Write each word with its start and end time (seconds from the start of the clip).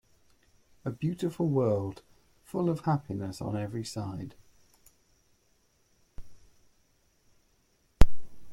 A 0.83 0.89
beautiful 0.89 1.47
world, 1.47 2.01
full 2.43 2.71
of 2.71 2.85
happiness 2.85 3.39
on 3.39 3.55
every 3.55 3.83
side. 3.83 4.33